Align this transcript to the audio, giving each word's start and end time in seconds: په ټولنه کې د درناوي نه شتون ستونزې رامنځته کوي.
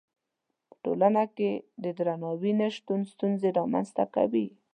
په 0.69 0.75
ټولنه 0.83 1.23
کې 1.35 1.51
د 1.83 1.85
درناوي 1.97 2.51
نه 2.61 2.67
شتون 2.75 2.99
ستونزې 3.13 3.49
رامنځته 3.59 4.03
کوي. 4.15 4.47